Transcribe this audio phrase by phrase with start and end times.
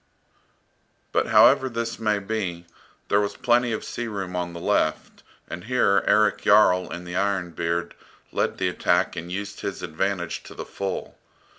[1.11, 2.65] But however this may be,
[3.09, 7.15] there was plenty of sea room on the left, and here Erik Jarl, in the
[7.15, 7.93] "Iron Beard,"
[8.31, 11.19] led the attack and used his advantage to the full.